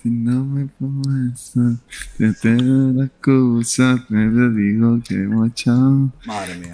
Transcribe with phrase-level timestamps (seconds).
[0.00, 1.76] Si no me pongo eso,
[2.18, 6.72] te tengo la cosa, te lo digo que hemos chao, Madre mía.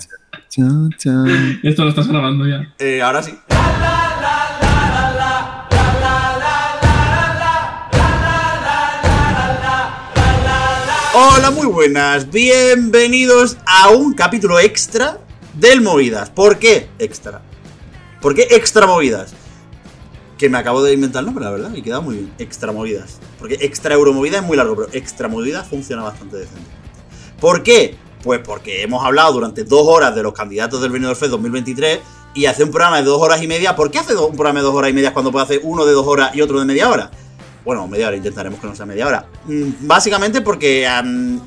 [0.50, 1.24] chao, chao.
[1.62, 2.74] Esto lo estás grabando ya.
[2.78, 3.34] Eh, ahora sí.
[11.14, 12.30] Hola, muy buenas.
[12.30, 15.18] Bienvenidos a un capítulo extra
[15.54, 16.28] del Movidas.
[16.28, 17.40] ¿Por qué extra?
[18.20, 19.34] ¿Por qué extra movidas?
[20.38, 22.32] Que me acabo de inventar el nombre, la verdad, y queda muy bien.
[22.38, 23.18] Extra movidas.
[23.38, 26.70] Porque extra euromovida es muy largo, pero extra movidas funciona bastante decente.
[27.40, 27.96] ¿Por qué?
[28.22, 32.00] Pues porque hemos hablado durante dos horas de los candidatos del Benidorm Fest 2023
[32.34, 33.76] y hace un programa de dos horas y media.
[33.76, 35.92] ¿Por qué hace un programa de dos horas y media cuando puede hacer uno de
[35.92, 37.10] dos horas y otro de media hora?
[37.64, 39.26] Bueno, media hora, intentaremos que no sea media hora.
[39.46, 40.86] Mm, Básicamente porque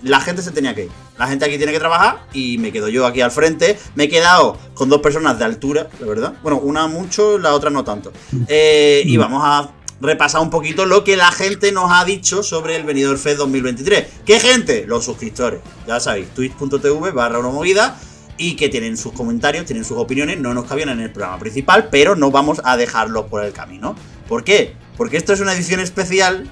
[0.03, 0.91] la gente se tenía que ir.
[1.17, 3.77] La gente aquí tiene que trabajar y me quedo yo aquí al frente.
[3.95, 6.33] Me he quedado con dos personas de altura, la verdad.
[6.43, 8.11] Bueno, una mucho, la otra no tanto.
[8.47, 12.75] Eh, y vamos a repasar un poquito lo que la gente nos ha dicho sobre
[12.75, 14.05] el Benidorm Fest 2023.
[14.25, 14.85] ¿Qué gente?
[14.87, 15.61] Los suscriptores.
[15.87, 17.97] Ya sabéis, twitch.tv barra una movida
[18.37, 21.89] y que tienen sus comentarios, tienen sus opiniones, no nos cabían en el programa principal,
[21.89, 23.95] pero no vamos a dejarlos por el camino.
[24.27, 24.75] ¿Por qué?
[24.95, 26.47] Porque esto es una edición especial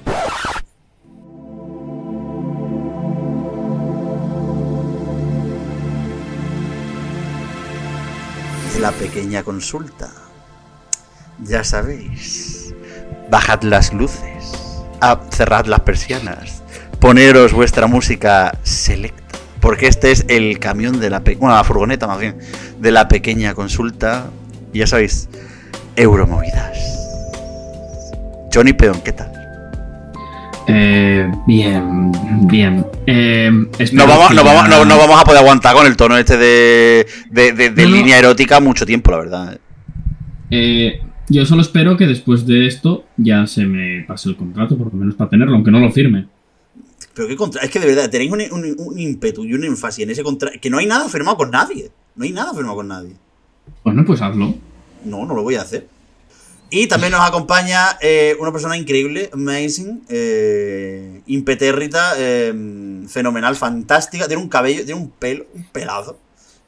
[8.85, 10.11] la pequeña consulta.
[11.39, 12.75] Ya sabéis,
[13.31, 16.61] bajad las luces, ah, cerrad las persianas,
[16.99, 22.19] poneros vuestra música selecta, porque este es el camión de la bueno, la furgoneta más
[22.19, 22.37] bien,
[22.79, 24.27] de la pequeña consulta,
[24.71, 25.29] y ya sabéis,
[25.95, 26.77] Euromovidas.
[28.53, 29.34] Johnny Peón, ¿qué tal?
[30.67, 32.11] Eh, bien,
[32.47, 32.85] bien.
[33.05, 33.49] Eh,
[33.93, 37.05] No vamos, no, vamos, no, no vamos a poder aguantar con el tono este de,
[37.31, 39.59] de, línea erótica mucho tiempo, la verdad.
[40.49, 44.87] Eh, yo solo espero que después de esto ya se me pase el contrato, por
[44.93, 46.27] lo menos para tenerlo, aunque no lo firme.
[47.13, 47.61] Pero qué contra...
[47.63, 50.51] Es que de verdad, tenéis un, un- un ímpetu y un énfasis en ese contra...
[50.51, 51.89] Que no hay nada firmado con nadie.
[52.15, 53.13] No hay nada firmado con nadie.
[53.83, 54.53] Bueno, pues hazlo.
[55.05, 55.87] No, no lo voy a hacer.
[56.77, 62.53] Y también nos acompaña eh, una persona increíble, amazing, eh, impetérrita, eh,
[63.07, 64.27] fenomenal, fantástica.
[64.27, 66.19] Tiene un cabello, tiene un pelo, un pelazo.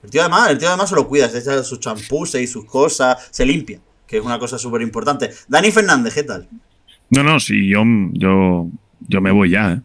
[0.02, 2.64] El tío además, el tío además se lo cuida, se echa sus champús y sus
[2.64, 5.30] cosas, se limpia, que es una cosa súper importante.
[5.50, 6.48] Dani Fernández, ¿qué tal?
[7.10, 8.70] No, no, sí, yo, yo,
[9.10, 9.82] yo me voy ya, ¿eh?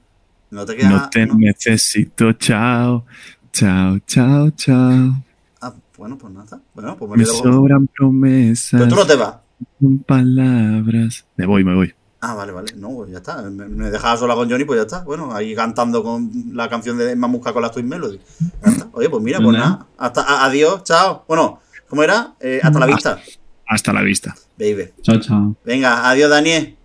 [0.52, 0.88] No te queda.
[0.88, 1.34] No te no?
[1.34, 3.06] necesito, chao,
[3.52, 5.16] chao, chao, chao.
[5.60, 6.60] Ah, bueno, pues nada.
[6.74, 9.41] Bueno, pues me Me sobran promesas, Pero tú no te vas.
[9.80, 11.24] Con palabras.
[11.36, 11.94] Me voy, me voy.
[12.20, 12.72] Ah, vale, vale.
[12.76, 13.42] No, pues ya está.
[13.42, 15.00] Me, me dejaba sola con Johnny, pues ya está.
[15.02, 18.20] Bueno, ahí cantando con la canción de Mamusca con la Twin Melody.
[18.64, 18.88] Ya está.
[18.92, 19.86] Oye, pues mira, pues Nada.
[19.98, 21.24] Hasta, a- adiós, chao.
[21.26, 22.34] Bueno, ¿cómo era?
[22.40, 23.18] Eh, hasta la vista,
[23.66, 24.34] Hasta la vista.
[24.58, 24.90] baby.
[25.02, 25.56] Chao, chao.
[25.64, 26.76] Venga, adiós, Daniel.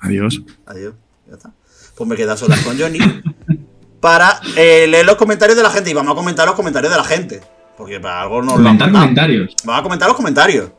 [0.00, 0.42] Adiós.
[0.66, 0.94] Adiós,
[1.28, 1.52] ya está.
[1.94, 2.98] Pues me queda sola con Johnny
[4.00, 5.90] para eh, leer los comentarios de la gente.
[5.90, 7.40] Y vamos a comentar los comentarios de la gente.
[7.76, 9.54] Porque para algo nos lo Comentar comentarios.
[9.64, 10.70] Vamos a comentar los comentarios.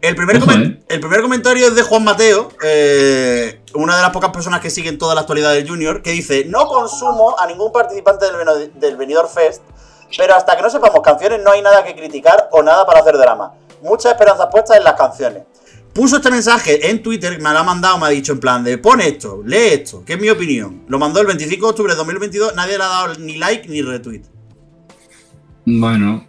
[0.00, 0.80] El primer, eh.
[0.88, 4.96] el primer comentario es de Juan Mateo, eh, una de las pocas personas que siguen
[4.96, 9.28] toda la actualidad del Junior, que dice: No consumo a ningún participante del, del Benidorm
[9.28, 9.62] Fest,
[10.16, 13.16] pero hasta que no sepamos canciones no hay nada que criticar o nada para hacer
[13.18, 13.54] drama.
[13.82, 15.42] Muchas esperanzas puestas en las canciones.
[15.92, 18.78] Puso este mensaje en Twitter, me lo ha mandado, me ha dicho en plan de
[18.78, 20.84] pon esto, lee esto, que es mi opinión.
[20.86, 23.82] Lo mandó el 25 de octubre de 2022, nadie le ha dado ni like ni
[23.82, 24.22] retweet.
[25.64, 26.24] Bueno,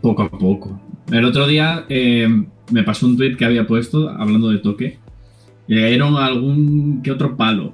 [0.00, 0.80] poco a poco.
[1.12, 2.26] El otro día eh,
[2.70, 4.98] me pasó un tweet que había puesto hablando de toque.
[5.66, 7.72] Le dieron algún que otro palo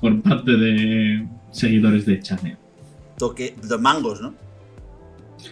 [0.00, 2.56] por parte de seguidores de Channel.
[3.18, 4.34] Toque de mangos, ¿no?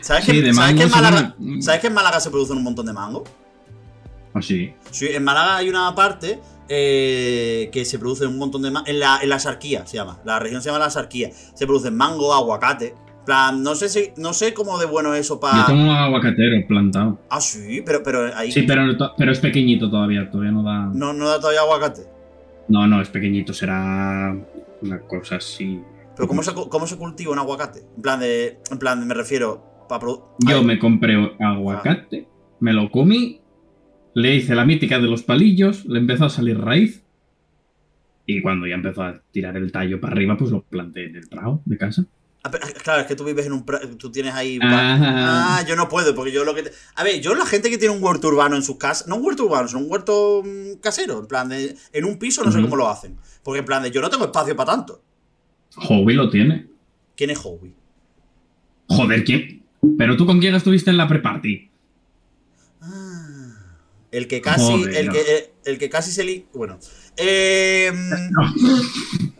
[0.01, 2.57] ¿Sabes, Sí, que, de ¿sabes que en Málaga, bueno, ¿Sabes que en Málaga se producen
[2.57, 3.29] un montón de mangos?
[4.33, 4.73] Así.
[4.91, 8.89] Sí, en Málaga hay una parte eh, que se produce un montón de mangos.
[8.89, 10.21] En la, en la Sarquía se llama.
[10.25, 11.31] La región se llama la Sarquía.
[11.55, 12.95] Se producen mango, aguacate.
[13.25, 14.11] En plan, no sé si.
[14.19, 15.65] No sé cómo de bueno es eso Yo para.
[15.65, 17.19] tengo un aguacatero plantado.
[17.31, 18.53] Ah, sí, pero, pero ahí.
[18.53, 18.83] Sí, pero,
[19.17, 20.91] pero es pequeñito todavía, todavía no da...
[20.93, 22.03] No, no da todavía aguacate.
[22.69, 24.37] No, no, es pequeñito, será
[24.83, 25.81] una cosa así.
[26.15, 27.81] Pero ¿cómo se, cómo se cultiva un aguacate?
[27.97, 28.59] En plan de.
[28.71, 29.87] En plan, me refiero.
[29.89, 30.07] Para
[30.47, 32.29] Yo me compré aguacate,
[32.61, 33.41] me lo comí,
[34.13, 37.03] le hice la mítica de los palillos, le empezó a salir raíz.
[38.27, 41.27] Y cuando ya empezó a tirar el tallo para arriba, pues lo planté en el
[41.27, 42.05] prado de casa.
[42.47, 42.51] Ah,
[42.83, 43.65] Claro, es que tú vives en un.
[43.99, 44.59] Tú tienes ahí.
[44.63, 45.59] Ah.
[45.61, 46.65] Ah, yo no puedo, porque yo lo que.
[46.65, 49.09] te- A ver, yo la gente que tiene un huerto urbano en sus casas.
[49.09, 51.21] No un huerto urbano, sino un huerto mm, casero.
[51.21, 51.75] En plan de.
[51.93, 53.17] En un piso no sé cómo lo hacen.
[53.43, 53.91] Porque en plan de.
[53.91, 55.03] Yo no tengo espacio para tanto.
[55.89, 56.67] Howie lo tiene.
[57.17, 57.73] ¿Quién es Howie?
[58.89, 59.63] Joder, ¿quién?
[59.97, 61.71] ¿Pero tú con quién estuviste en la pre-party?
[62.83, 63.57] Ah,
[64.11, 64.65] el que casi.
[64.65, 64.95] Joder.
[64.97, 66.47] El que, el, el que casi se li.
[66.53, 66.79] Bueno.
[67.17, 67.93] Eh,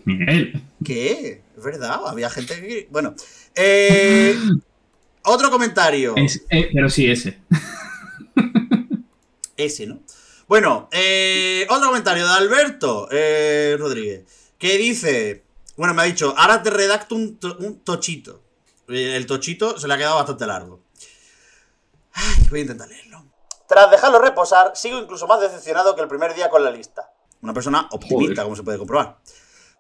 [0.05, 0.63] Miguel.
[0.85, 1.43] ¿Qué?
[1.65, 2.89] Es verdad, había gente que...
[2.91, 3.15] Bueno.
[3.55, 4.37] Eh,
[5.25, 6.15] otro comentario.
[6.17, 7.41] Es- eh, pero sí, ese.
[9.57, 10.01] Ese, ¿no?
[10.49, 14.25] Bueno, eh, otro comentario de Alberto eh, Rodríguez,
[14.59, 15.45] que dice,
[15.77, 18.43] bueno, me ha dicho, ahora te redacto un, to- un tochito.
[18.89, 20.83] El tochito se le ha quedado bastante largo.
[22.13, 23.25] Ay, voy a intentar leerlo.
[23.69, 27.11] Tras dejarlo reposar, sigo incluso más decepcionado que el primer día con la lista.
[27.41, 28.45] Una persona optimista, Joder.
[28.45, 29.19] como se puede comprobar.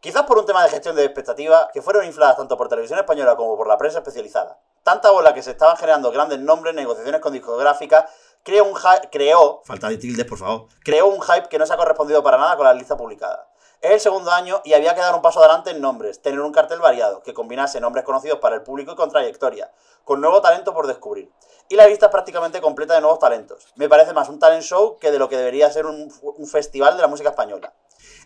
[0.05, 3.37] Quizás por un tema de gestión de expectativas que fueron infladas tanto por televisión española
[3.37, 4.61] como por la prensa especializada.
[4.83, 8.05] Tanta bola que se estaban generando grandes nombres, negociaciones con discográficas,
[8.43, 11.73] creó un hype, creó, falta de tildes por favor, creó un hype que no se
[11.73, 13.49] ha correspondido para nada con la lista publicada.
[13.81, 16.53] Es el segundo año y había que dar un paso adelante en nombres, tener un
[16.53, 19.73] cartel variado, que combinase nombres conocidos para el público y con trayectoria,
[20.05, 21.33] con nuevo talento por descubrir.
[21.71, 23.69] Y la lista es prácticamente completa de nuevos talentos.
[23.77, 26.97] Me parece más un talent show que de lo que debería ser un, un festival
[26.97, 27.73] de la música española.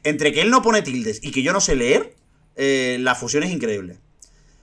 [0.04, 2.14] Entre que él no pone tildes y que yo no sé leer,
[2.56, 4.00] eh, la fusión es increíble.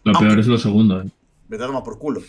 [0.03, 1.01] Lo Aunque- peor es lo segundo.
[1.01, 1.05] ¿eh?
[1.47, 2.21] Me toma por culo.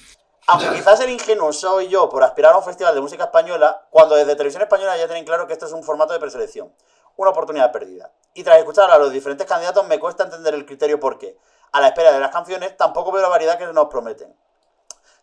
[0.49, 4.15] Aunque quizás el ingenuo soy yo por aspirar a un festival de música española, cuando
[4.15, 6.73] desde Televisión Española ya tienen claro que esto es un formato de preselección.
[7.17, 8.13] Una oportunidad perdida.
[8.35, 11.37] Y tras escuchar a los diferentes candidatos me cuesta entender el criterio porque,
[11.73, 14.29] a la espera de las canciones, tampoco veo la variedad que nos prometen.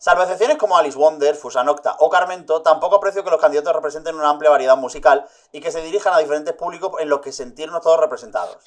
[0.03, 4.31] Salvo excepciones como Alice Wonder, Fusanocta o Carmento, tampoco aprecio que los candidatos representen una
[4.31, 8.01] amplia variedad musical y que se dirijan a diferentes públicos en los que sentirnos todos
[8.01, 8.57] representados.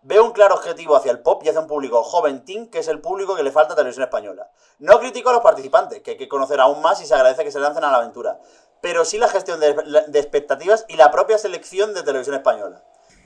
[0.00, 2.88] Veo un claro objetivo hacia el pop y hacia un público joven teen, que es
[2.88, 4.50] el público que le falta a televisión española.
[4.78, 7.52] No critico a los participantes, que hay que conocer aún más y se agradece que
[7.52, 8.40] se lancen a la aventura,
[8.80, 12.82] pero sí la gestión de, de expectativas y la propia selección de televisión española.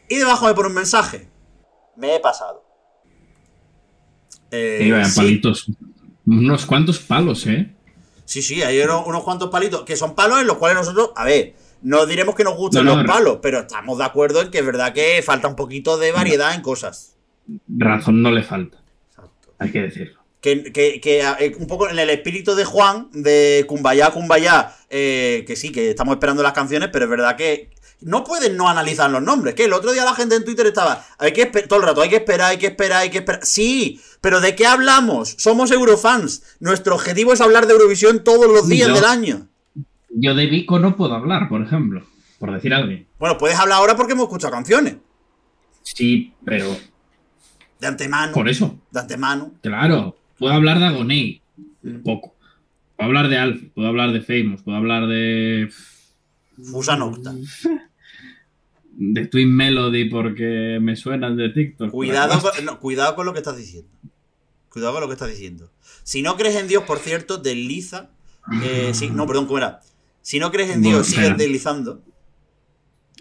[0.09, 1.31] Y debajo me pone un mensaje.
[1.95, 2.65] Me he pasado.
[4.51, 5.17] Eh, sí.
[5.17, 5.67] palitos.
[6.27, 7.71] Unos cuantos palos, ¿eh?
[8.25, 11.25] Sí, sí, hay unos, unos cuantos palitos que son palos en los cuales nosotros, a
[11.25, 14.59] ver, no diremos que nos No, no, los palos, pero estamos de acuerdo en que
[14.59, 17.17] es verdad que falta un poquito de variedad en cosas.
[17.69, 18.79] Razón no le falta.
[19.59, 20.21] Hay que decirlo.
[20.41, 25.45] Que, que- que, eh, un poco en el espíritu de Juan, de Kumbaya, Kumbaya, eh,
[25.47, 27.71] que sí, que estamos esperando las canciones, pero es verdad que
[28.05, 29.55] no pueden no analizar los nombres.
[29.55, 32.09] Que el otro día la gente en Twitter estaba, hay que todo el rato, hay
[32.11, 33.45] que esperar, hay que esperar, hay que esperar.
[33.45, 35.35] Sí, pero ¿de qué hablamos?
[35.39, 36.43] Somos Eurofans.
[36.61, 39.49] Nuestro objetivo es hablar de Eurovisión todos los días del año.
[40.11, 42.05] Yo de Vico no puedo hablar, por ejemplo.
[42.39, 42.93] Por decir algo.
[43.19, 44.97] Bueno, puedes hablar ahora porque hemos escuchado canciones.
[45.83, 46.77] Sí, pero
[47.81, 48.33] De antemano.
[48.33, 48.79] por eso.
[48.91, 49.53] De antemano.
[49.63, 50.17] Claro.
[50.39, 51.41] Puedo hablar de Agoney.
[51.83, 52.03] Mm.
[52.03, 52.35] Poco.
[52.97, 53.71] Puedo hablar de Alfie.
[53.75, 54.63] Puedo hablar de Famous.
[54.63, 55.71] Puedo hablar de.
[56.71, 57.33] Fusa Nocta.
[58.95, 61.91] De Twin Melody porque me suenan de TikTok.
[61.91, 63.91] Cuidado con, no, cuidado con lo que estás diciendo.
[64.69, 65.71] Cuidado con lo que estás diciendo.
[66.03, 68.11] Si no crees en Dios, por cierto, desliza.
[68.63, 69.81] eh, sí, no, perdón, ¿cómo era?
[70.21, 72.03] Si no crees en Bueno, Dios, sigues deslizando.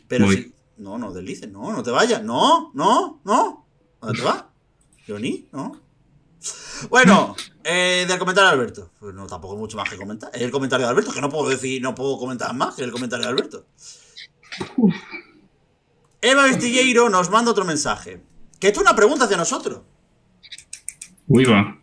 [0.08, 0.36] Pero Voy.
[0.36, 0.54] si.
[0.78, 2.24] No, no deslices, no, no te vayas.
[2.24, 3.66] No, no, no.
[4.02, 4.46] ¿Dónde te vas?
[5.08, 5.80] Johnny, no.
[6.90, 8.92] Bueno, eh, del comentario de Alberto.
[9.00, 10.32] Pues no, tampoco hay mucho más que comentar.
[10.34, 12.92] Es el comentario de Alberto, que no puedo decir, no puedo comentar más que el
[12.92, 13.66] comentario de Alberto.
[16.22, 18.22] Eva Vestilleiro nos manda otro mensaje.
[18.60, 19.82] Que esto es una pregunta hacia nosotros.
[21.28, 21.78] Uy, va.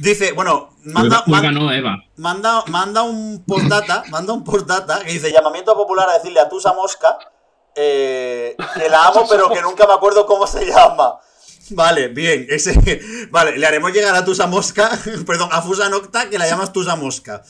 [0.00, 2.02] Dice, bueno, manda, uy, Eva.
[2.16, 6.74] manda, manda un postdata, manda un postdata que dice llamamiento popular a decirle a Tusa
[6.74, 7.18] Mosca
[7.74, 11.18] eh, que la amo pero que nunca me acuerdo cómo se llama.
[11.70, 14.90] Vale, bien, ese, vale, le haremos llegar a Tusa Mosca,
[15.26, 17.42] perdón, a Fusa Nocta que la llamas Tusa Mosca.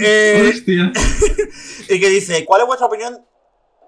[0.00, 0.92] Eh, Hostia.
[1.88, 3.20] y que dice, ¿cuál es vuestra opinión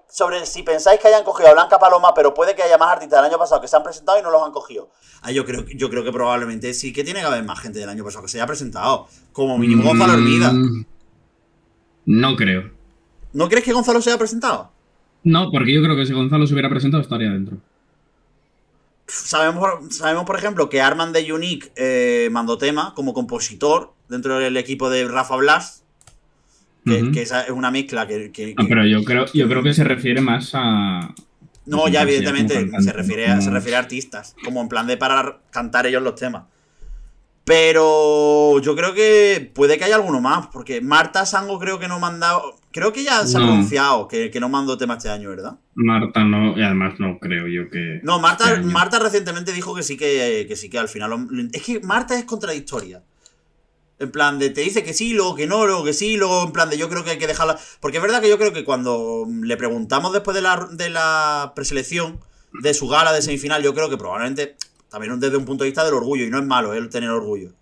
[0.09, 3.19] sobre si pensáis que hayan cogido a Blanca Paloma, pero puede que haya más artistas
[3.21, 4.89] del año pasado que se han presentado y no los han cogido?
[5.21, 7.89] Ah, yo creo, yo creo que probablemente sí que tiene que haber más gente del
[7.89, 9.07] año pasado que se haya presentado.
[9.33, 10.51] Como mínimo Gonzalo Hermida.
[10.53, 10.85] Mm,
[12.05, 12.71] No creo.
[13.33, 14.71] ¿No crees que Gonzalo se haya presentado?
[15.23, 17.57] No, porque yo creo que si Gonzalo se hubiera presentado estaría dentro.
[19.07, 24.37] Sabemos, por- sabemos por ejemplo, que Arman de Unique eh, mandó tema como compositor dentro
[24.37, 25.83] del equipo de Rafa Blas.
[26.87, 28.31] Que, esa es una mezcla que.
[28.67, 31.13] pero yo creo, yo creo que se refiere más a.
[31.65, 34.35] no, ya, evidentemente, cantante, se refiere, a, se refiere a artistas.
[34.43, 36.43] Como en plan de para cantar ellos los temas.
[37.45, 40.47] Pero yo creo que puede que haya alguno más.
[40.47, 42.55] Porque Marta Sango creo que no ha mandado.
[42.71, 43.47] Creo que ya se ha No.
[43.47, 45.57] pronunciado que, que no mandó tema este año, ¿verdad?
[45.73, 48.01] Marta no, y además no creo yo que.
[48.03, 48.65] No, Marta, este.
[48.65, 51.09] Marta recientemente dijo que sí que, que sí que al final.
[51.29, 53.01] lo- Es que Marta es contradictoria.
[53.99, 56.51] En plan de te dice que sí, luego que no, luego que sí, luego en
[56.51, 57.57] plan de yo creo que hay que dejarla.
[57.79, 61.53] Porque es verdad que yo creo que cuando le preguntamos después de la, de la
[61.55, 62.19] preselección,
[62.61, 64.55] de su gala de semifinal, yo creo que probablemente,
[64.89, 67.53] también desde un punto de vista del orgullo, y no es malo el tener orgullo.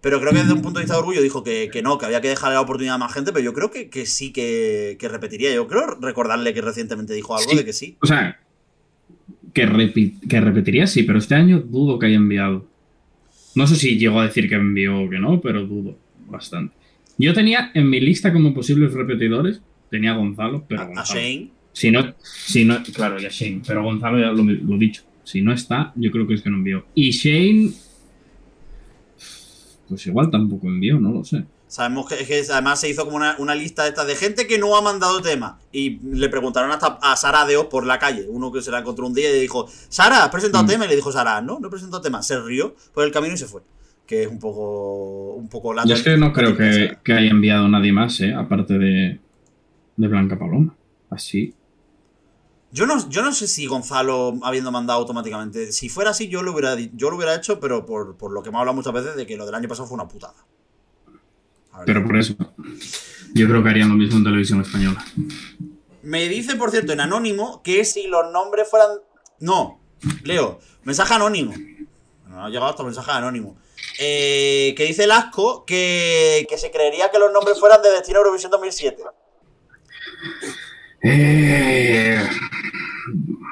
[0.00, 2.06] Pero creo que desde un punto de vista de orgullo dijo que, que no, que
[2.06, 4.96] había que dejarle la oportunidad a más gente, pero yo creo que, que sí que,
[4.98, 5.52] que repetiría.
[5.52, 7.56] Yo creo recordarle que recientemente dijo algo Sí.
[7.56, 7.98] de que sí.
[8.00, 8.40] O sea,
[9.52, 12.64] que, repi- que repetiría sí, pero este año dudo que haya enviado.
[13.54, 16.74] No sé si llegó a decir que envió o que no, pero dudo bastante.
[17.18, 21.20] Yo tenía en mi lista como posibles repetidores, tenía a Gonzalo, pero A, a Gonzalo.
[21.20, 21.50] Shane.
[21.72, 25.02] Si no, si no, claro, ya Shane, pero Gonzalo ya lo, lo he dicho.
[25.24, 26.84] Si no está, yo creo que es que no envió.
[26.94, 27.70] Y Shane,
[29.88, 31.44] pues igual tampoco envió, no lo sé.
[31.70, 34.58] Sabemos que, es que además se hizo como una, una lista esta de gente que
[34.58, 35.60] no ha mandado tema.
[35.70, 38.26] Y le preguntaron hasta a Sara Deo por la calle.
[38.28, 40.66] Uno que se la encontró un día y le dijo, Sara, ¿has presentado Mm.
[40.66, 40.84] tema?
[40.86, 42.22] Y le dijo Sara, no, no he presentado tema.
[42.24, 43.62] Se rió por el camino y se fue.
[44.04, 45.34] Que es un poco.
[45.34, 48.34] un poco la Yo es que no creo que, que haya enviado nadie más, ¿eh?
[48.34, 49.20] aparte de,
[49.96, 50.74] de Blanca Paloma.
[51.08, 51.54] Así.
[52.72, 55.70] Yo no, yo no sé si Gonzalo habiendo mandado automáticamente.
[55.70, 58.48] Si fuera así, yo lo hubiera, yo lo hubiera hecho, pero por, por lo que
[58.48, 60.34] hemos hablado muchas veces de que lo del año pasado fue una putada.
[61.86, 62.34] Pero por eso.
[63.34, 65.04] Yo creo que harían lo mismo en televisión española.
[66.02, 68.90] Me dice, por cierto, en anónimo que si los nombres fueran.
[69.38, 69.80] No,
[70.24, 71.54] Leo, mensaje anónimo.
[72.26, 73.58] No ha llegado hasta mensaje anónimo.
[73.98, 78.18] Eh, que dice el asco que, que se creería que los nombres fueran de Destino
[78.18, 79.02] Eurovisión 2007.
[81.02, 82.28] Eh,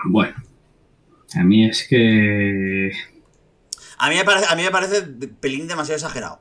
[0.07, 0.35] bueno.
[1.35, 2.91] A mí es que.
[3.99, 6.41] A mí me parece, a mí me parece pelín demasiado exagerado.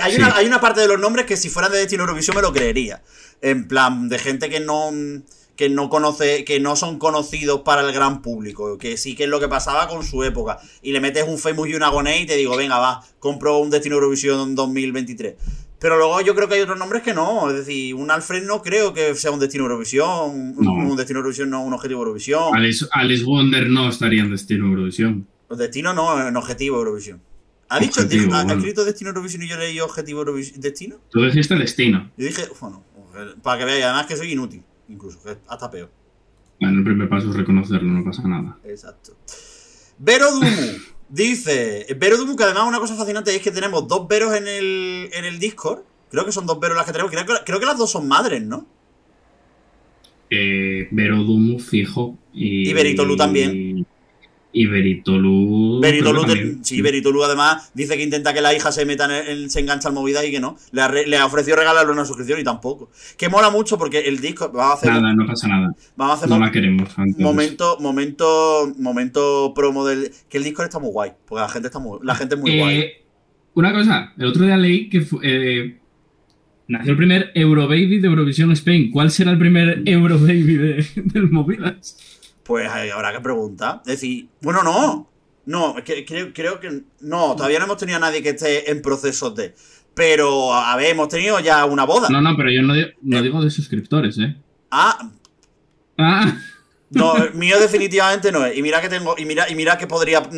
[0.00, 0.18] Hay, Sí.
[0.18, 2.52] una, hay una parte de los nombres que si fueran de Destino Eurovisión me lo
[2.52, 3.02] creería.
[3.40, 4.90] En plan, de gente que no.
[5.56, 9.28] que no conoce, que no son conocidos para el gran público, que sí que es
[9.28, 10.58] lo que pasaba con su época.
[10.80, 13.68] Y le metes un Facebook y un Agoné y te digo, venga, va, compro un
[13.68, 15.34] Destino Eurovisión 2023.
[15.78, 17.50] Pero luego yo creo que hay otros nombres que no.
[17.50, 20.30] Es decir, un Alfred no creo que sea un Destino Eurovisión.
[20.30, 20.72] Un, No.
[20.72, 22.54] un Destino Eurovisión no un objetivo Eurovisión.
[22.56, 25.26] Alice, Alice Wonder no estaría en Destino Eurovisión.
[25.50, 27.20] Los destinos no, en objetivo Eurovisión.
[27.70, 30.24] ¿Ha dicho Objetivo, ha, escrito destino Eurovisión y yo leí objetivo
[30.56, 30.96] destino?
[31.08, 32.10] Tú dijiste Destino.
[32.16, 32.82] Yo dije, bueno,
[33.44, 35.88] para que veáis, además que soy inútil, incluso, que hasta peor.
[36.60, 38.58] Bueno, el primer paso es reconocerlo, no pasa nada.
[38.64, 39.16] Exacto.
[39.98, 40.48] Vero Dumu
[41.08, 45.08] dice, Vero Dumu, que además una cosa fascinante es que tenemos dos Veros en el,
[45.12, 45.82] en el Discord.
[46.10, 47.12] Creo que son dos Veros las que tenemos.
[47.12, 48.66] Creo que, creo que las dos son madres, ¿no?
[50.28, 52.18] Eh, Verodumu fijo.
[52.32, 53.69] Y, Y también.
[54.52, 54.66] Y
[56.24, 56.64] te- también.
[56.64, 59.88] sí, Beritolu además dice que intenta que la hija se meta en, el- se engancha
[59.88, 60.56] al movida y que no.
[60.72, 62.90] Le, le ha ofrecido regalarle una suscripción y tampoco.
[63.16, 64.52] Que mola mucho porque el Discord.
[64.52, 65.72] Vamos a hacer, Nada, no pasa nada.
[65.96, 66.88] vamos a hacer No la queremos.
[66.98, 67.18] entonces.
[67.22, 70.10] momento, momento, momento promo del.
[70.28, 71.12] Que el Discord está muy guay.
[71.26, 72.84] Porque la gente está muy, la gente es muy Eh, guay.
[73.54, 75.78] Una cosa, el otro día leí que eh,
[76.68, 78.90] nació el primer Eurobaby de Eurovisión Spain.
[78.90, 81.96] ¿Cuál será el primer Eurobaby de, del Movidas?
[82.50, 83.80] Pues eh, habrá que preguntar.
[83.86, 85.08] Es decir, bueno, no.
[85.46, 86.82] No, es que creo, creo que.
[86.98, 89.54] No, todavía no hemos tenido a nadie que esté en proceso de.
[89.94, 92.08] Pero, a ver, hemos tenido ya una boda.
[92.10, 94.34] No, no, pero yo no, no digo de suscriptores, ¿eh?
[94.72, 94.98] Ah,
[95.96, 96.38] Ah,
[96.90, 98.58] no, el mío definitivamente no es.
[98.58, 99.14] Y mira que tengo.
[99.16, 100.28] Y mira, y mira que podría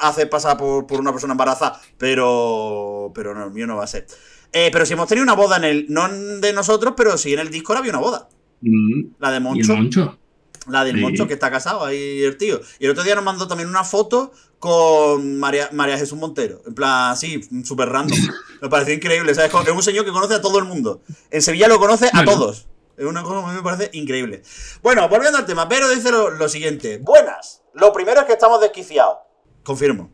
[0.00, 1.78] hacer pasar por, por una persona embarazada.
[1.98, 3.12] Pero.
[3.14, 4.06] Pero no, el mío no va a ser.
[4.50, 5.86] Eh, pero si hemos tenido una boda en el.
[5.90, 8.30] No de nosotros, pero sí en el Discord había una boda.
[8.62, 10.19] mm, La de ¿Y el Moncho.
[10.66, 11.00] La del Sí.
[11.02, 12.60] Moncho que está casado ahí el tío.
[12.78, 16.60] Y el otro día nos mandó también una foto con María, María Jesús Montero.
[16.66, 18.18] En plan, así, súper random.
[18.60, 19.50] Me pareció increíble, ¿sabes?
[19.54, 21.00] Es un señor que conoce a todo el mundo.
[21.30, 22.32] En Sevilla lo conoce a Bueno.
[22.32, 22.66] todos.
[22.98, 24.42] Es una cosa que a mí me parece increíble.
[24.82, 26.98] Bueno, volviendo al tema, pero dice lo, lo siguiente.
[26.98, 27.62] Buenas.
[27.72, 29.16] Lo primero es que estamos desquiciados.
[29.62, 30.10] Confirmo.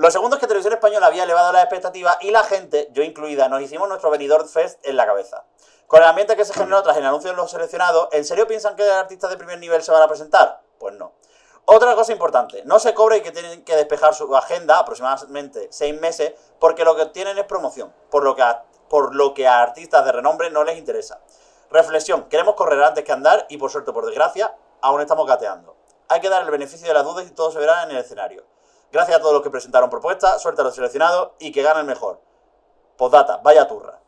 [0.00, 3.50] Lo segundo es que Televisión Española había elevado las expectativas y la gente, yo incluida,
[3.50, 5.44] nos hicimos nuestro venidor fest en la cabeza.
[5.86, 8.76] Con el ambiente que se generó tras el anuncio de los seleccionados, ¿en serio piensan
[8.76, 10.62] que artistas de primer nivel se van a presentar?
[10.78, 11.12] Pues no.
[11.66, 16.00] Otra cosa importante, no se cobra y que tienen que despejar su agenda, aproximadamente seis
[16.00, 19.60] meses, porque lo que tienen es promoción, por lo que a, por lo que a
[19.60, 21.20] artistas de renombre no les interesa.
[21.70, 25.76] Reflexión, queremos correr antes que andar y por suerte, por desgracia, aún estamos gateando.
[26.08, 28.46] Hay que dar el beneficio de las dudas y todo se verá en el escenario.
[28.92, 31.86] Gracias a todos los que presentaron propuestas, suerte a los seleccionados y que gane el
[31.86, 32.20] mejor.
[32.96, 34.00] Postdata, vaya turra.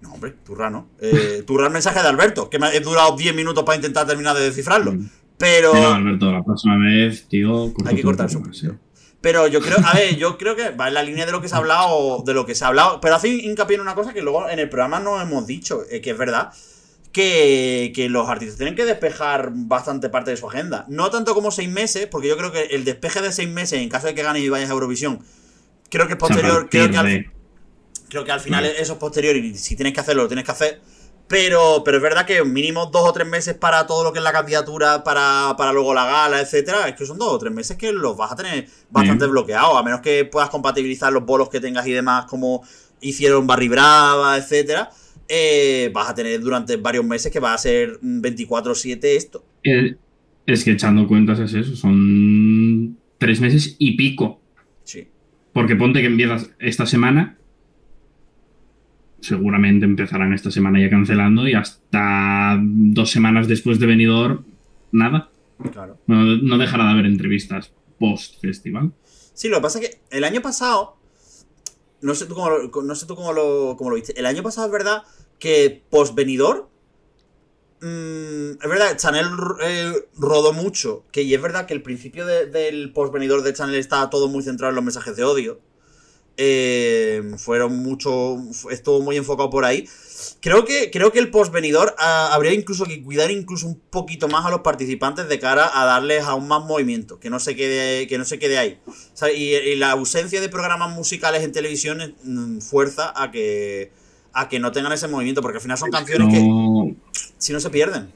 [0.00, 0.88] No, hombre, turra no.
[0.98, 4.34] Eh, turra el mensaje de Alberto, que me he durado 10 minutos para intentar terminar
[4.34, 4.92] de descifrarlo.
[4.92, 5.10] Mm.
[5.36, 5.74] Pero.
[5.74, 7.72] No, Alberto, la próxima vez, tío.
[7.86, 8.76] Hay que cortar su su
[9.20, 11.48] Pero yo creo, a ver, yo creo que va en la línea de lo que
[11.48, 13.00] se ha hablado, de lo que se ha hablado.
[13.00, 16.00] Pero hace hincapié en una cosa que luego en el programa no hemos dicho, eh,
[16.00, 16.52] que es verdad,
[17.12, 20.84] que, que los artistas tienen que despejar bastante parte de su agenda.
[20.88, 23.88] No tanto como seis meses, porque yo creo que el despeje de seis meses, en
[23.88, 25.20] caso de que gane y vayas a Eurovisión,
[25.90, 27.32] creo que es posterior, creo que al,
[28.08, 28.80] creo que al final Vale.
[28.80, 30.80] eso es posterior y si tienes que hacerlo, lo tienes que hacer.
[31.26, 34.24] Pero, pero es verdad que mínimo dos o tres meses para todo lo que es
[34.24, 37.76] la candidatura, para, para luego la gala, etcétera, es que son dos o tres meses
[37.76, 41.60] que los vas a tener bastante bloqueados, a menos que puedas compatibilizar los bolos que
[41.60, 42.64] tengas y demás, como
[43.00, 44.90] hicieron Barry Brava, etcétera.
[45.32, 49.44] Eh, vas a tener durante varios meses que va a ser 24-7 esto.
[49.62, 49.94] Eh,
[50.44, 54.40] es que echando cuentas es eso, son tres meses y pico.
[54.82, 55.06] Sí.
[55.52, 57.36] Porque ponte que empiezas esta semana
[59.20, 64.42] seguramente empezarán esta semana ya cancelando y hasta dos semanas después de venidor,
[64.92, 65.30] nada.
[65.72, 65.98] Claro.
[66.06, 68.92] No, dejará de haber entrevistas post-festival.
[69.34, 70.96] Sí, lo que pasa es que el año pasado,
[72.00, 74.42] no sé tú cómo lo, no sé tú cómo lo, cómo lo viste, el año
[74.42, 75.02] pasado es verdad
[75.40, 76.68] que post-venidor,
[77.80, 79.26] mm, es verdad, Chanel
[79.62, 84.10] eh, rodó mucho, que y es verdad que el principio del post-venidor de Chanel estaba
[84.10, 85.60] todo muy centrado en los mensajes de odio.
[86.42, 88.38] Eh, fueron mucho.
[88.70, 89.86] Estuvo muy enfocado por ahí.
[90.40, 94.46] Creo que, creo que el postvenidor ah, habría incluso que cuidar incluso un poquito más
[94.46, 98.16] a los participantes de cara a darles aún más movimiento, que no se quede, que
[98.16, 98.80] no se quede ahí.
[99.36, 103.92] y, la ausencia de programas musicales en televisión mm, fuerza a que,
[104.32, 106.96] a que no tengan ese movimiento, porque al final son canciones que
[107.38, 108.12] si no se pierden.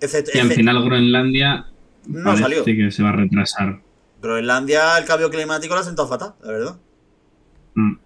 [0.00, 1.66] y al final Groenlandia
[2.06, 2.64] no salió.
[2.64, 3.80] que se va a retrasar.
[4.20, 6.76] Groenlandia, el cambio climático lo ha sentado fatal, la verdad.
[7.74, 7.96] Mm.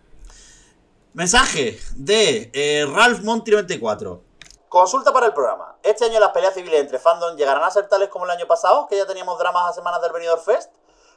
[1.15, 4.23] Mensaje de eh, Ralph Monti 94.
[4.69, 5.77] Consulta para el programa.
[5.83, 8.87] ¿Este año las peleas civiles entre fandom llegarán a ser tales como el año pasado,
[8.89, 10.71] que ya teníamos dramas a semanas del Benidorm Fest?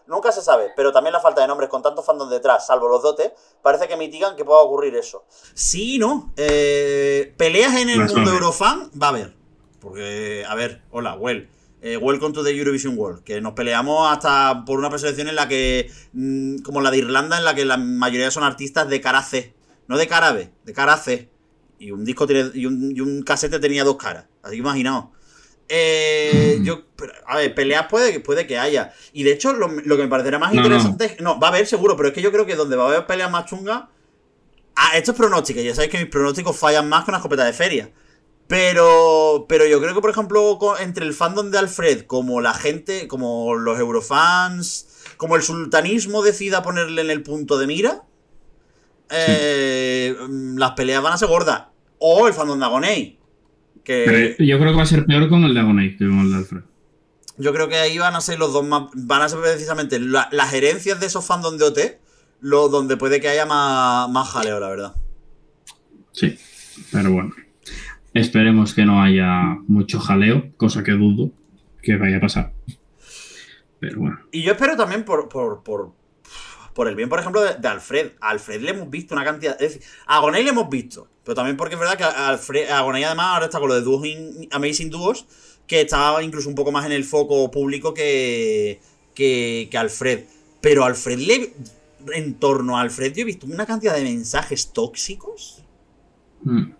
[0.09, 3.03] Nunca se sabe, pero también la falta de nombres con tantos fandom detrás, salvo los
[3.03, 5.23] dotes, parece que mitigan que pueda ocurrir eso.
[5.53, 6.33] Sí, ¿no?
[6.35, 9.35] Eh, peleas en el mundo Eurofan va a haber.
[9.79, 11.47] Porque, a ver, hola, Well
[11.81, 15.47] eh, Welcome to the Eurovision World, que nos peleamos hasta por una preselección en la
[15.47, 19.23] que, mm, como la de Irlanda, en la que la mayoría son artistas de cara
[19.23, 19.53] C,
[19.87, 21.29] no de cara B, de cara C.
[21.77, 25.05] Y un disco tiene, y un, y un casete tenía dos caras, así que imaginaos.
[25.69, 26.63] Eh, mm.
[26.63, 26.81] yo,
[27.27, 28.93] a ver, peleas puede, puede que haya.
[29.13, 31.39] Y de hecho, lo, que me parecerá más interesante no.
[31.39, 33.31] va a haber seguro, pero es que yo creo que donde va a haber peleas
[33.31, 33.83] más chungas.
[34.75, 37.53] Ah, esto es pronóstico, ya sabéis que mis pronósticos fallan más que una escopeta de
[37.53, 37.91] feria.
[38.47, 43.07] Pero, pero yo creo que, por ejemplo, entre el fandom de Alfred, como la gente,
[43.07, 48.03] como los eurofans, como el sultanismo decida ponerle en el punto de mira,
[49.11, 50.15] eh,
[50.55, 51.65] las peleas van a ser gordas.
[51.99, 53.18] O el fandom de Agonei.
[53.83, 54.35] Que...
[54.39, 56.37] yo creo que va a ser peor con el de Agonei que con el de
[56.37, 56.61] Alfred.
[57.37, 58.89] Yo creo que ahí van a ser los dos más.
[58.93, 61.79] Van a ser precisamente las herencias de esos fandom de OT,
[62.41, 64.95] lo, donde puede que haya más, más jaleo, la verdad.
[66.11, 66.37] Sí,
[66.91, 67.33] pero bueno.
[68.13, 71.31] Esperemos que no haya mucho jaleo, cosa que dudo
[71.81, 72.53] que vaya a pasar.
[73.79, 74.19] Pero bueno.
[74.31, 78.11] Y yo espero también por, por, por, el bien, por ejemplo, de, Alfred.
[78.19, 79.53] A Alfred le hemos visto una cantidad.
[79.61, 81.07] Es decir, a Agonay le hemos visto.
[81.29, 84.01] Pero también porque es verdad que Alfred, además ahora está con lo de Duos
[84.49, 85.27] Amazing Duos,
[85.67, 88.81] que estaba incluso un poco más en el foco público que,
[89.13, 90.21] que, que Alfred.
[90.59, 91.53] Pero Alfred le.
[92.15, 95.63] En torno a Alfred, yo he visto una cantidad de mensajes tóxicos.
[96.41, 96.71] Mm.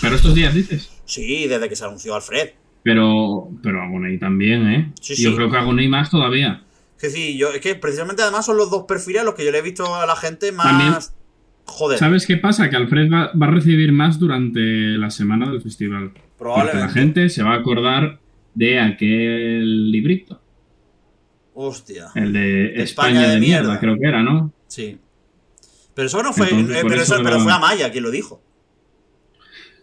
[0.00, 0.88] Pero estos días dices.
[1.04, 2.50] Sí, desde que se anunció Alfred.
[2.84, 4.92] Pero, pero Agoney también, ¿eh?
[5.00, 6.62] Yo creo que Agoney más todavía.
[7.00, 9.58] Que sí, yo, es que precisamente además son los dos perfiles los que yo le
[9.58, 11.12] he visto a la gente más.
[11.64, 11.98] Joder.
[11.98, 12.68] ¿Sabes qué pasa?
[12.68, 16.12] Que Alfred va, a recibir más durante la semana del festival.
[16.38, 16.78] Probablemente.
[16.78, 18.18] Porque la gente se va a acordar
[18.54, 20.40] de aquel librito.
[21.54, 22.08] Hostia.
[22.14, 24.52] El de España, de, mierda, creo que era, ¿no?
[24.66, 24.98] Sí.
[25.94, 26.48] Pero eso no fue.
[26.48, 28.42] Eh, pero, eso, pero fue Amaya quien lo dijo.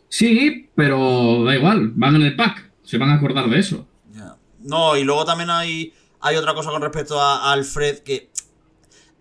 [0.09, 3.87] Sí, pero da igual, van en el pack, se van a acordar de eso.
[4.59, 8.29] No, y luego también hay, hay otra cosa con respecto a, Alfred que...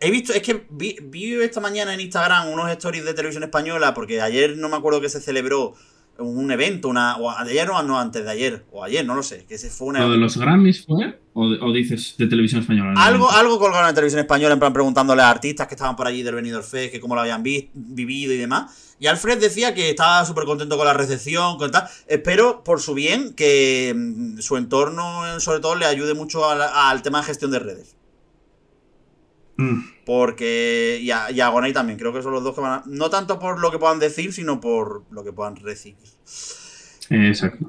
[0.00, 3.94] He visto, es que vi, vi, esta mañana en Instagram unos stories de televisión española,
[3.94, 5.74] porque ayer no me acuerdo que se celebró
[6.18, 9.44] un evento, una, o ayer no, no, antes de ayer, o ayer, no lo sé,
[9.46, 10.00] que se fue una...
[10.00, 11.18] ¿Lo de los Grammys fue?
[11.32, 12.94] ¿O, dices de televisión española?
[12.96, 16.24] Algo, algo colgaron en televisión española, en plan preguntándole a artistas que estaban por allí
[16.24, 18.96] del Benidorm Fest, que cómo lo habían vivido y demás.
[18.98, 21.84] Y Alfred decía que estaba súper contento con la recepción, con tal.
[22.08, 27.20] Espero, por su bien, que mm, su entorno, sobre todo, le ayude mucho al tema
[27.20, 27.97] de gestión de redes.
[29.58, 30.04] Mm.
[30.06, 30.98] Porque.
[31.02, 31.98] Y a, y también.
[31.98, 32.82] Creo que son los dos que van a.
[32.86, 36.08] No tanto por lo que puedan decir, sino por lo que puedan recibir.
[37.10, 37.66] Exacto.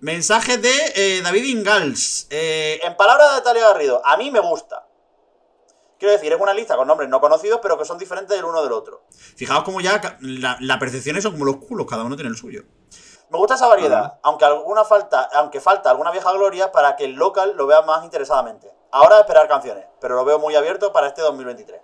[0.00, 2.26] Mensaje de eh, David Ingals.
[2.28, 4.86] Eh, en palabras de Talio Garrido, a mí me gusta.
[5.98, 8.62] Quiero decir, es una lista con nombres no conocidos, pero que son diferentes del uno
[8.62, 9.06] del otro.
[9.36, 12.64] Fijaos como ya la, la percepción son como los culos, cada uno tiene el suyo.
[13.30, 17.14] Me gusta esa variedad, aunque alguna falta, aunque falta alguna vieja gloria para que el
[17.14, 18.73] local lo vea más interesadamente.
[18.94, 21.80] Ahora esperar canciones, pero lo veo muy abierto para este 2023.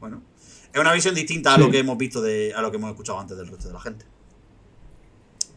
[0.00, 0.22] Bueno,
[0.72, 3.18] es una visión distinta a lo que hemos visto de, a lo que hemos escuchado
[3.18, 4.06] antes del resto de la gente.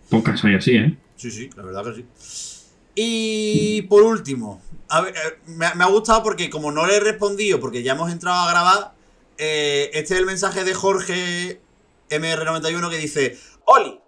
[0.10, 0.98] Pocas hay así, ¿eh?
[1.16, 2.66] Sí, sí, la verdad que sí.
[2.96, 7.00] Y por último, a ver, eh, me, me ha gustado porque como no le he
[7.00, 8.92] respondido, porque ya hemos entrado a grabar,
[9.38, 11.62] eh, este es el mensaje de Jorge
[12.10, 14.02] MR91 que dice, Oli,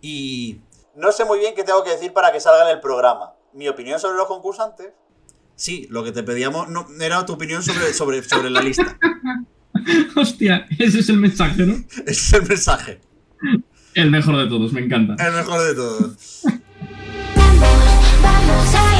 [0.00, 0.62] y
[0.96, 3.34] no sé muy bien qué tengo que decir para que salga en el programa.
[3.52, 4.92] Mi opinión sobre los concursantes.
[5.58, 8.96] Sí, lo que te pedíamos no, era tu opinión sobre, sobre, sobre la lista.
[10.14, 11.84] Hostia, ese es el mensaje, ¿no?
[12.06, 13.00] Ese es el mensaje.
[13.94, 15.16] El mejor de todos, me encanta.
[15.18, 16.42] El mejor de todos.
[17.34, 18.97] Vamos, vamos a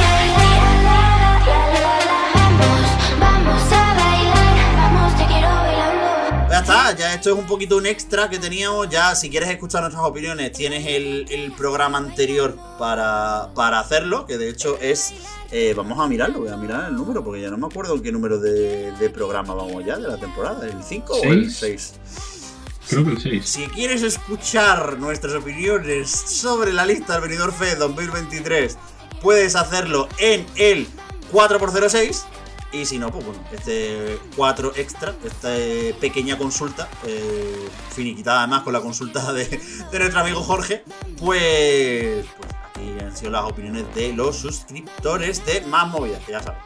[6.99, 8.89] Ya esto es un poquito un extra que teníamos.
[8.89, 14.37] Ya, si quieres escuchar nuestras opiniones, tienes el, el programa anterior para, para hacerlo, que
[14.37, 15.13] de hecho es.
[15.51, 18.03] eh, vamos a mirarlo, voy a mirar el número, porque ya no me acuerdo en
[18.03, 21.93] qué número de, de programa vamos ya de la temporada, ¿el 5 o el Seis.
[21.93, 22.89] 6?
[22.89, 23.45] Creo que el 6.
[23.49, 28.77] Si quieres escuchar nuestras opiniones sobre la lista del Benidorm Fest 2023,
[29.21, 30.85] puedes hacerlo en el
[31.31, 32.23] 4x06.
[32.71, 38.61] Y si no, pues bueno, este 4 extra, esta eh, pequeña consulta, eh, finiquitada además
[38.61, 40.83] con la consulta de, de nuestro amigo Jorge,
[41.17, 46.43] pues, pues aquí han sido las opiniones de los suscriptores de Más Movidas, que ya
[46.43, 46.61] sabes.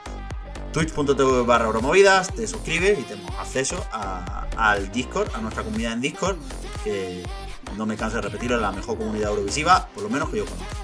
[0.74, 6.38] Twitch.tv barra Euromovidas, te suscribes y tenemos acceso al Discord, a nuestra comunidad en Discord,
[6.84, 7.24] que
[7.78, 10.46] no me canso de repetirlo, es la mejor comunidad eurovisiva, por lo menos que yo
[10.46, 10.76] conozco.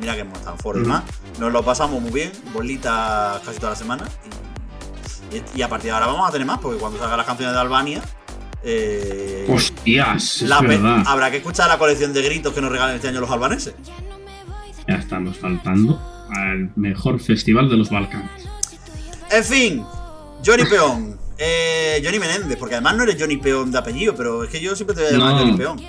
[0.00, 1.02] Mira que hemos estado en foro y más,
[1.38, 4.04] nos lo pasamos muy bien, bolitas casi toda la semana.
[5.54, 7.60] Y, a partir de ahora vamos a tener más, porque cuando salgan las canciones de
[7.60, 8.02] Albania,
[8.64, 10.58] eh, Hostias, la
[11.06, 13.74] habrá que escuchar la colección de gritos que nos regalen este año los albaneses.
[14.86, 16.00] Ya estamos faltando
[16.30, 18.48] al mejor festival de los Balcanes.
[19.30, 19.84] En fin,
[20.44, 21.18] Johnny Peón.
[21.38, 24.76] Eh, Johnny Menéndez, porque además no eres Johnny Peón de apellido, pero es que yo
[24.76, 25.38] siempre te voy a llamar No.
[25.40, 25.80] Johnny Peón.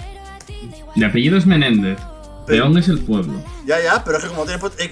[0.96, 2.00] De apellido es Menéndez.
[2.46, 3.34] Pero- Peón es el pueblo.
[3.66, 4.60] Ya, ya, pero es que como tienes.
[4.62, 4.92] puesto- eh,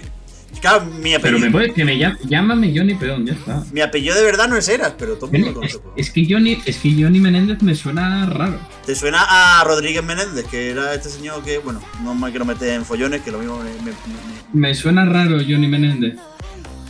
[0.62, 1.40] claro, mi Pero apellido.
[1.40, 3.64] me puede que me llame, llámame Johnny Peón, ya está.
[3.72, 6.62] Mi apellido de verdad no es Eras, pero todo el mundo Es, es que Johnny,
[6.66, 8.60] es que Johnny Menéndez me suena raro.
[8.86, 9.26] Te suena
[9.60, 13.22] a Rodríguez Menéndez, que era este señor que, bueno, no me quiero meter en follones,
[13.22, 13.72] que lo mismo me.
[13.84, 16.16] me- me- Me suena raro Johnny Menéndez.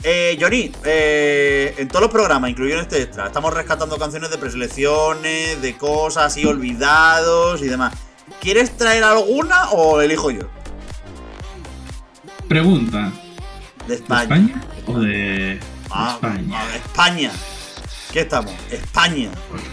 [0.04, 4.38] Eh, Johnny, eh, en todos los programas, incluido en este extra, estamos rescatando canciones de
[4.40, 7.94] preselecciones, de cosas así olvidados y demás.
[8.42, 10.50] ¿Quieres traer alguna o elijo yo?
[12.48, 13.12] Pregunta.
[13.88, 14.22] De ¿De España.
[14.24, 16.44] España o de Ah, España?
[16.58, 17.32] ah, España.
[18.12, 18.54] ¿Qué estamos?
[18.72, 19.30] España.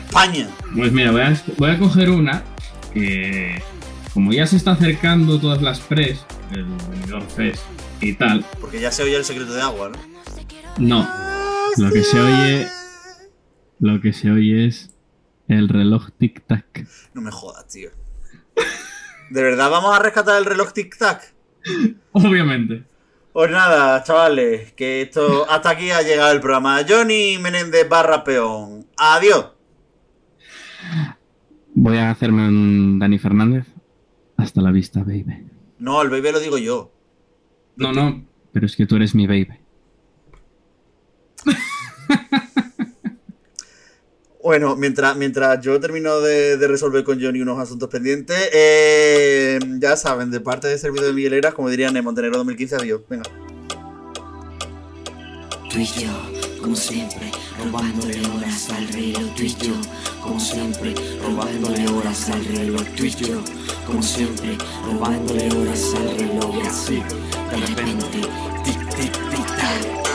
[0.07, 0.49] España.
[0.77, 2.43] Pues mira, voy a, voy a coger una
[2.93, 3.63] que,
[4.15, 7.63] como ya se está acercando todas las pres, el Benidorm Fest
[8.01, 9.99] y tal, Porque ya se oye el secreto de agua, ¿no?
[10.79, 11.09] no.
[11.77, 12.69] Lo que se oye,
[13.81, 14.91] lo que se oye es
[15.49, 16.87] el reloj tic tac.
[17.15, 17.91] No me jodas, tío.
[19.31, 21.35] ¿De verdad vamos a rescatar el reloj tic-tac?
[22.13, 22.85] Obviamente.
[23.33, 26.81] Pues nada, chavales, que esto hasta aquí ha llegado el programa.
[26.89, 28.87] Johnny Menéndez barra peón.
[28.97, 29.53] Adiós.
[31.75, 33.67] Voy a hacerme un Dani Fernández.
[34.37, 35.47] Hasta la vista, baby.
[35.79, 36.93] No, el baby lo digo yo.
[37.77, 39.61] No, no, pero es que tú eres mi baby.
[44.49, 49.95] Bueno, mientras, mientras yo termino de, de resolver con Johnny unos asuntos pendientes, eh, ya
[49.95, 53.03] saben, de parte de servidor de Miguel Heras, como dirían en Montenegro 2015, adiós.
[53.11, 53.25] Venga.
[55.71, 57.31] Tú y yo, como siempre,
[57.63, 59.35] robándole horas al reloj.
[59.37, 59.75] Tú y yo,
[60.23, 60.95] como siempre,
[61.27, 62.85] robándole horas al reloj.
[62.97, 63.43] Tú y yo,
[63.87, 64.57] como siempre,
[64.87, 66.57] robándole horas al reloj.
[66.57, 68.21] Y así, de repente,
[68.65, 70.08] tic, tic, tic, tac.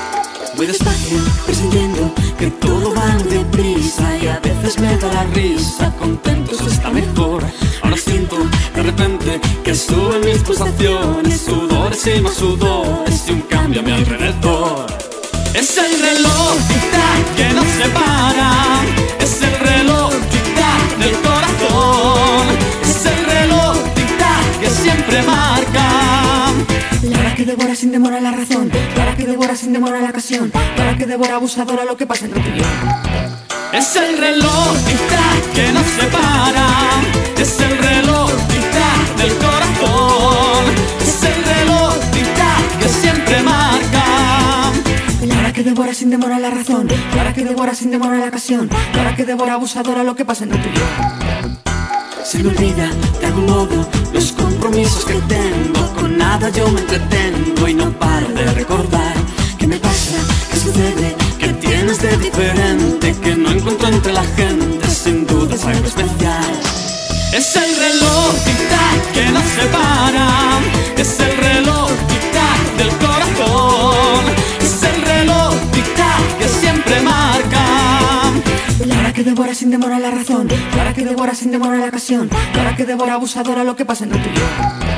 [0.55, 5.91] Voy despacio, presintiendo que todo va deprisa y a veces me da la risa.
[5.97, 7.43] Contento, eso está mejor.
[7.81, 8.37] Ahora siento
[8.75, 13.91] de repente que suben mis pulsaciones, sudores y más sudores y un cambio a mi
[13.91, 14.85] alrededor.
[15.55, 18.81] Es el reloj tic-tac que nos separa.
[19.19, 22.47] Es el reloj tic-tac del corazón.
[22.83, 26.02] Es el reloj tic-tac que siempre marca.
[27.55, 28.71] Devora sin demora la razón.
[28.97, 30.51] La hora que devora sin demora la ocasión.
[30.75, 32.65] La hora que devora abusadora lo que pasa entre tú y yo.
[33.71, 36.67] Es el reloj tic-tac que nos separa.
[37.37, 38.31] Es el reloj
[39.17, 40.65] del corazón.
[40.99, 41.93] Es el reloj
[42.79, 44.71] que siempre marca.
[45.23, 46.87] La hora que devora sin demora la razón.
[47.15, 48.67] La hora que devora sin demora la ocasión.
[48.95, 51.52] La hora que devora abusadora lo que pasa entre tú y yo.
[52.33, 55.93] Se me olvida de algún modo los compromisos que tengo.
[55.93, 59.13] Con nada yo me entretengo y no paro de recordar.
[59.59, 60.17] ¿Qué me pasa?
[60.51, 61.15] ¿Qué sucede?
[61.37, 63.02] ¿Qué tienes de diferente?
[79.23, 82.85] Que devora sin demora la razón, cara que devora sin demora la ocasión, cara que
[82.85, 84.92] devora abusadora lo que pasa entre tú y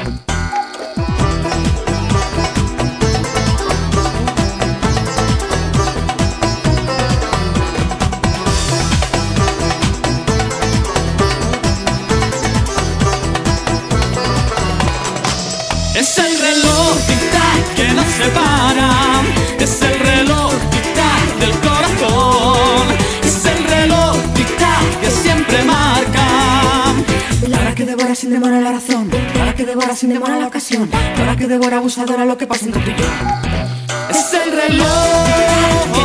[28.15, 32.25] sin demora la razón, cara que devora sin demora la ocasión, cara que devora abusadora
[32.25, 34.15] lo que pasa entre tú y.
[34.15, 36.04] Es el reloj